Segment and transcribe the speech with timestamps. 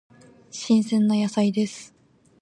[0.49, 1.93] 新鮮な野菜です。